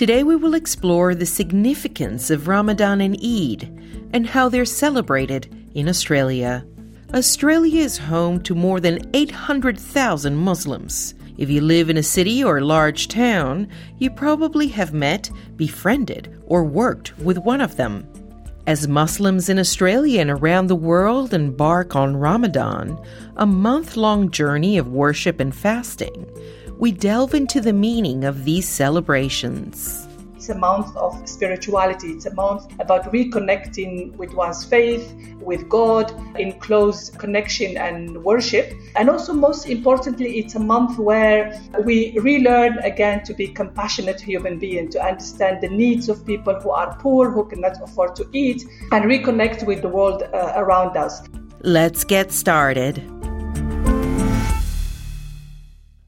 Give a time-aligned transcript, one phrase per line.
[0.00, 3.64] Today we will explore the significance of Ramadan and Eid
[4.14, 6.64] and how they're celebrated in Australia.
[7.12, 11.12] Australia is home to more than 800,000 Muslims.
[11.36, 16.64] If you live in a city or large town, you probably have met, befriended, or
[16.64, 18.08] worked with one of them.
[18.66, 22.98] As Muslims in Australia and around the world embark on Ramadan,
[23.36, 26.26] a month long journey of worship and fasting,
[26.80, 30.08] we delve into the meaning of these celebrations.
[30.34, 32.12] It's a month of spirituality.
[32.12, 38.72] It's a month about reconnecting with one's faith, with God, in close connection and worship.
[38.96, 44.58] And also, most importantly, it's a month where we relearn again to be compassionate human
[44.58, 48.64] beings, to understand the needs of people who are poor, who cannot afford to eat,
[48.90, 51.20] and reconnect with the world uh, around us.
[51.60, 53.19] Let's get started.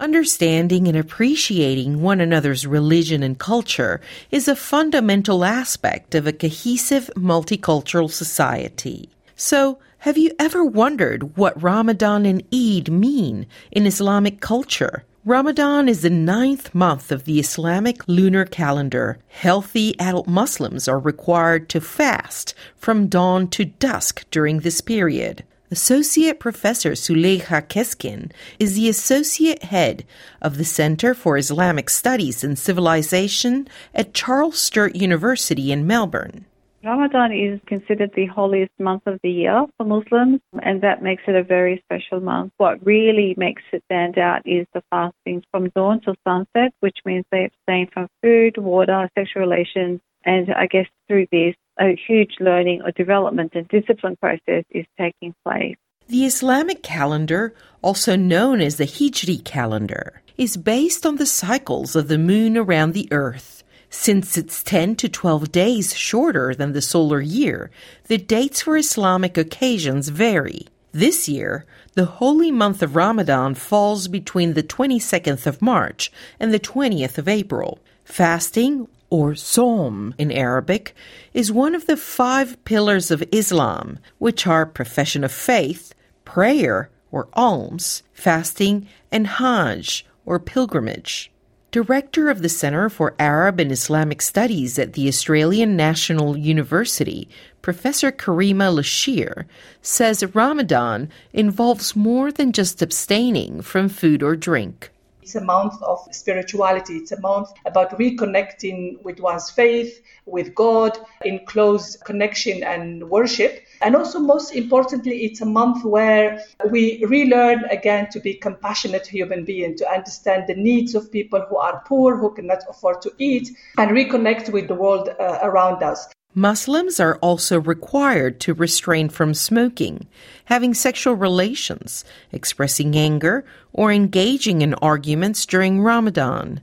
[0.00, 4.00] Understanding and appreciating one another's religion and culture
[4.30, 9.10] is a fundamental aspect of a cohesive multicultural society.
[9.36, 15.04] So, have you ever wondered what Ramadan and Eid mean in Islamic culture?
[15.26, 19.18] Ramadan is the ninth month of the Islamic lunar calendar.
[19.28, 25.44] Healthy adult Muslims are required to fast from dawn to dusk during this period.
[25.72, 30.04] Associate Professor Zuleyha Keskin is the associate head
[30.42, 36.44] of the Center for Islamic Studies and Civilization at Charles Sturt University in Melbourne.
[36.82, 41.36] Ramadan is considered the holiest month of the year for Muslims, and that makes it
[41.36, 42.52] a very special month.
[42.56, 47.24] What really makes it stand out is the fasting from dawn till sunset, which means
[47.30, 52.82] they abstain from food, water, sexual relations, and I guess through this, a huge learning
[52.82, 55.76] or development and discipline process is taking place.
[56.08, 62.08] The Islamic calendar, also known as the Hijri calendar, is based on the cycles of
[62.08, 63.62] the moon around the earth.
[63.90, 67.70] Since it's 10 to 12 days shorter than the solar year,
[68.06, 70.66] the dates for Islamic occasions vary.
[70.92, 71.64] This year,
[71.94, 77.28] the holy month of Ramadan falls between the 22nd of March and the 20th of
[77.28, 77.78] April.
[78.04, 80.94] Fasting or Sawm in Arabic,
[81.34, 85.92] is one of the five pillars of Islam, which are profession of faith,
[86.24, 91.30] prayer or alms, fasting, and Hajj or pilgrimage.
[91.72, 97.28] Director of the Center for Arab and Islamic Studies at the Australian National University,
[97.62, 99.44] Professor Karima Laachir,
[99.80, 104.90] says Ramadan involves more than just abstaining from food or drink.
[105.22, 106.96] It's a month of spirituality.
[106.96, 113.62] It's a month about reconnecting with one's faith, with God, in close connection and worship.
[113.82, 119.44] And also, most importantly, it's a month where we relearn again to be compassionate human
[119.44, 123.50] beings, to understand the needs of people who are poor, who cannot afford to eat,
[123.78, 126.08] and reconnect with the world uh, around us.
[126.34, 130.06] Muslims are also required to restrain from smoking,
[130.44, 136.60] having sexual relations, expressing anger, or engaging in arguments during Ramadan.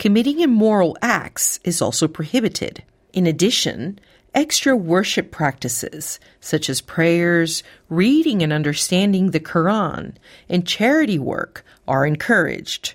[0.00, 2.82] Committing immoral acts is also prohibited.
[3.12, 4.00] In addition,
[4.34, 10.16] extra worship practices, such as prayers, reading and understanding the Quran,
[10.48, 12.94] and charity work, are encouraged.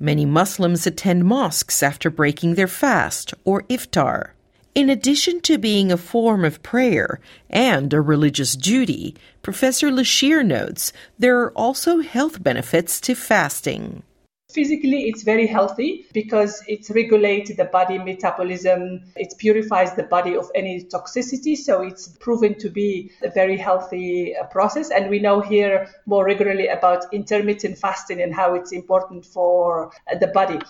[0.00, 4.30] Many Muslims attend mosques after breaking their fast or iftar.
[4.78, 7.18] In addition to being a form of prayer
[7.50, 14.04] and a religious duty, Professor Laachir notes there are also health benefits to fasting.
[14.52, 19.00] Physically, it's very healthy because it regulates the body metabolism.
[19.16, 21.56] It purifies the body of any toxicity.
[21.56, 24.92] So it's proven to be a very healthy uh, process.
[24.92, 30.16] And we know here more regularly about intermittent fasting and how it's important for uh,
[30.16, 30.60] the body.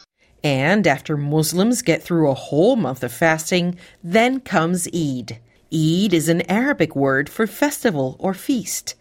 [0.45, 5.41] And after Muslims get through a whole month of fasting, then comes Eid.
[5.73, 8.95] Eid is an Arabic word for festival or feast.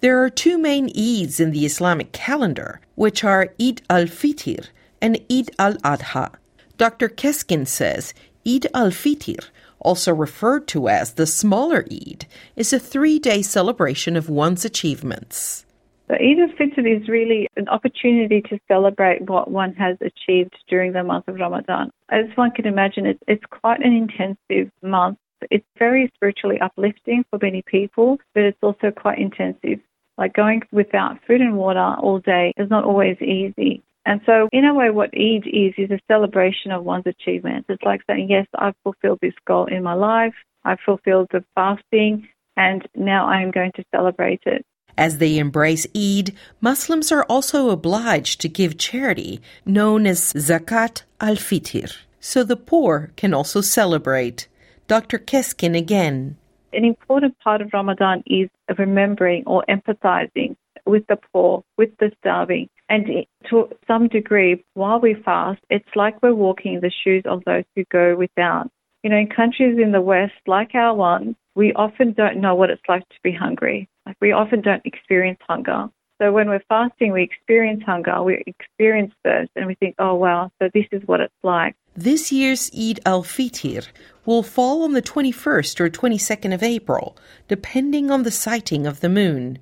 [0.00, 4.68] There are two main Eids in the Islamic calendar, which are Eid al-Fitr
[5.00, 6.34] and Eid al-Adha.
[6.76, 7.08] Dr.
[7.08, 8.14] Keskin says
[8.46, 9.48] Eid al-Fitr,
[9.80, 12.26] also referred to as the smaller Eid,
[12.56, 15.66] is a three-day celebration of one's achievements.
[16.08, 21.02] So Eid al-Fitr is really an opportunity to celebrate what one has achieved during the
[21.02, 21.90] month of Ramadan.
[22.10, 25.18] As one can imagine, it's, it's quite an intensive month.
[25.50, 29.80] It's very spiritually uplifting for many people, but it's also quite intensive.
[30.18, 33.82] Like going without food and water all day is not always easy.
[34.06, 37.66] And so, in a way, what Eid is, is a celebration of one's achievements.
[37.70, 40.34] It's like saying, yes, I've fulfilled this goal in my life.
[40.62, 44.64] I've fulfilled the fasting, and now I am going to celebrate it.
[44.96, 51.36] As they embrace Eid, Muslims are also obliged to give charity, known as Zakat al
[51.36, 54.48] Fitr, so the poor can also celebrate.
[54.86, 55.18] Dr.
[55.18, 56.36] Keskin again
[56.74, 58.48] an important part of Ramadan is
[58.78, 60.56] remembering or empathizing
[60.86, 62.68] with the poor, with the starving.
[62.88, 63.06] And
[63.48, 67.64] to some degree, while we fast, it's like we're walking in the shoes of those
[67.74, 68.70] who go without.
[69.02, 72.70] You know, in countries in the West, like our one, we often don't know what
[72.70, 73.88] it's like to be hungry.
[74.06, 75.88] Like we often don't experience hunger.
[76.20, 80.50] So when we're fasting, we experience hunger, we experience thirst, and we think, oh wow,
[80.60, 81.74] so this is what it's like.
[81.96, 83.86] This year's Eid al-Fitr
[84.24, 87.16] will fall on the 21st or 22nd of April,
[87.48, 89.58] depending on the sighting of the moon.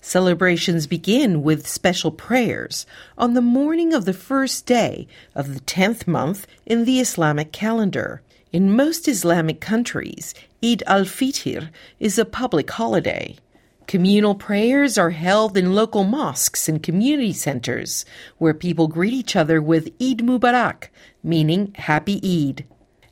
[0.00, 2.86] Celebrations begin with special prayers
[3.18, 8.22] on the morning of the first day of the 10th month in the Islamic calendar.
[8.52, 10.34] In most Islamic countries,
[10.64, 13.36] Eid al-Fitr is a public holiday.
[13.86, 18.04] Communal prayers are held in local mosques and community centers
[18.38, 20.88] where people greet each other with Eid Mubarak,
[21.22, 22.66] meaning Happy Eid.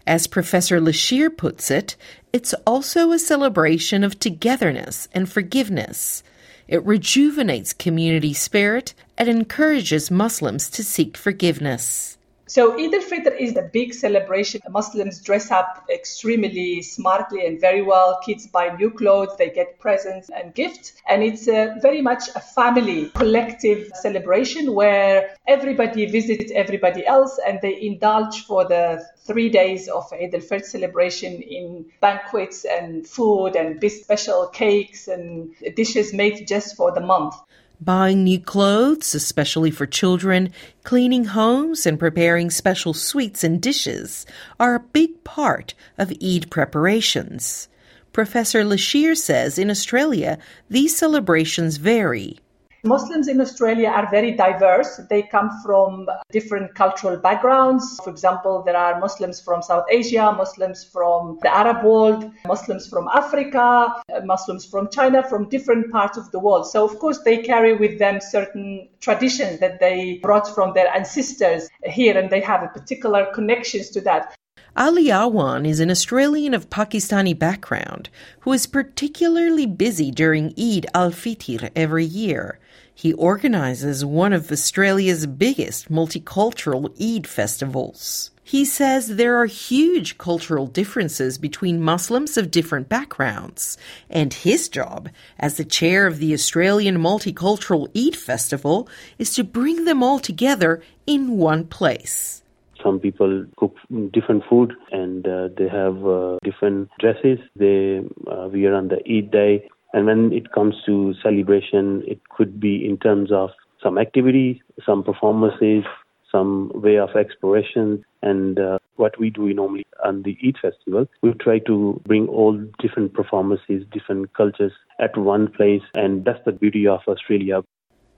[0.06, 1.96] As Professor Laachir puts it,
[2.32, 6.22] it's also a celebration of togetherness and forgiveness.
[6.68, 12.17] It rejuvenates community spirit and encourages Muslims to seek forgiveness.
[12.48, 14.62] So Eid al-Fitr is a big celebration.
[14.70, 18.20] Muslims dress up extremely smartly and very well.
[18.24, 20.94] Kids buy new clothes, they get presents and gifts.
[21.06, 27.58] And it's a, very much a family, collective celebration where everybody visits everybody else and
[27.60, 33.78] they indulge for the three days of Eid al-Fitr celebration in banquets and food and
[33.92, 37.34] special cakes and dishes made just for the month.
[37.80, 40.52] Buying new clothes, especially for children,
[40.82, 44.26] cleaning homes, and preparing special sweets and dishes
[44.58, 47.68] are a big part of Eid preparations.
[48.12, 50.38] Professor Laachir says in Australia,
[50.68, 52.40] these celebrations vary.
[52.84, 55.00] Muslims in Australia are very diverse.
[55.10, 57.98] They come from different cultural backgrounds.
[58.04, 63.08] For example, there are Muslims from South Asia, Muslims from the Arab world, Muslims from
[63.12, 66.68] Africa, uh, Muslims from China, from different parts of the world.
[66.68, 71.68] So, of course, they carry with them certain traditions that they brought from their ancestors
[71.82, 74.36] here, and they have a particular connections to that.
[74.76, 78.08] Ali Awan is an Australian of Pakistani background
[78.40, 82.60] who is particularly busy during Eid al Fitr every year.
[82.98, 88.32] He organizes one of Australia's biggest multicultural Eid festivals.
[88.42, 93.78] He says there are huge cultural differences between Muslims of different backgrounds,
[94.10, 99.84] and his job as the chair of the Australian Multicultural Eid Festival is to bring
[99.84, 102.42] them all together in one place.
[102.82, 103.76] Some people cook
[104.12, 109.30] different food and uh, they have uh, different dresses they uh, wear on the Eid
[109.30, 109.68] day.
[109.92, 113.50] And when it comes to celebration, it could be in terms of
[113.82, 115.84] some activity, some performances,
[116.30, 118.04] some way of exploration.
[118.22, 122.58] And uh, what we do normally on the Eid festival, we try to bring all
[122.80, 125.82] different performances, different cultures at one place.
[125.94, 127.62] And that's the beauty of Australia.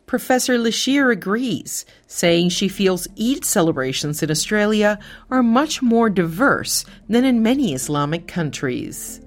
[0.06, 4.98] Professor Laachir agrees, saying she feels Eid celebrations in Australia
[5.30, 9.20] are much more diverse than in many Islamic countries.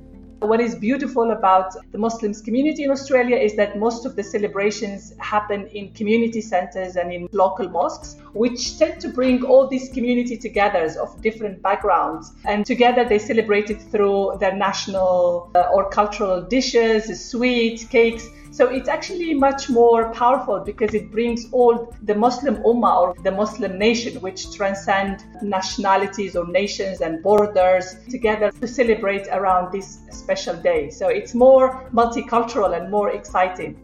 [0.43, 5.13] What is beautiful about the Muslims community in Australia is that most of the celebrations
[5.17, 10.35] happen in community centers and in local mosques, which tend to bring all these community
[10.35, 12.33] together of different backgrounds.
[12.43, 18.67] And together they celebrate it through their national uh, or cultural dishes, sweets, cakes So
[18.67, 23.79] it's actually much more powerful because it brings all the Muslim Ummah or the Muslim
[23.79, 30.91] nation, which transcend nationalities or nations and borders together to celebrate around this special day.
[30.91, 33.75] So it's more multicultural and more exciting.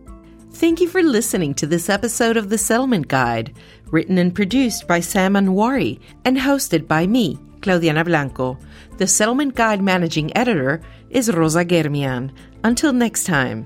[0.52, 3.56] Thank you for listening to this episode of The Settlement Guide,
[3.88, 8.60] written and produced by Sam Anwari and hosted by me, Claudianna Blanco.
[9.00, 12.30] The Settlement Guide managing editor is Rosa Germian.
[12.64, 13.66] Until next time.